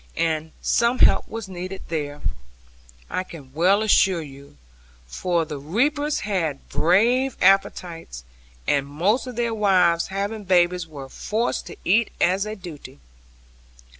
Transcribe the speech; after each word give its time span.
And 0.17 0.51
some 0.63 0.97
help 0.97 1.27
was 1.27 1.47
needed 1.47 1.83
there, 1.89 2.23
I 3.07 3.23
can 3.23 3.53
well 3.53 3.83
assure 3.83 4.23
you; 4.23 4.57
for 5.05 5.45
the 5.45 5.59
reapers 5.59 6.21
had 6.21 6.67
brave 6.69 7.37
appetites, 7.39 8.23
and 8.65 8.87
most 8.87 9.27
of 9.27 9.35
their 9.35 9.53
wives 9.53 10.07
having 10.07 10.43
babies 10.45 10.87
were 10.87 11.07
forced 11.07 11.67
to 11.67 11.75
eat 11.85 12.09
as 12.19 12.47
a 12.47 12.55
duty. 12.55 12.97